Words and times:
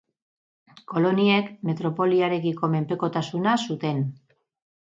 Koloniek 0.93 1.51
metropoliarekiko 1.71 2.71
menpekotasuna 2.77 3.55
zuten. 3.69 4.05